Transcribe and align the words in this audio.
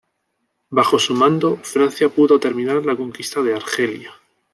Bajo 0.71 0.97
su 0.97 1.13
mando 1.13 1.57
Francia 1.57 2.09
pudo 2.09 2.39
terminar 2.39 2.83
la 2.83 2.95
conquista 2.97 3.43
de 3.43 3.53
Argelia. 3.53 4.11